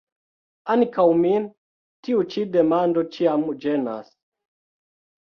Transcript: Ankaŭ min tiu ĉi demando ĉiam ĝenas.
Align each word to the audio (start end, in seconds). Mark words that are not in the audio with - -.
Ankaŭ 0.75 1.03
min 1.17 1.43
tiu 2.07 2.23
ĉi 2.35 2.45
demando 2.55 3.03
ĉiam 3.17 3.43
ĝenas. 3.67 4.09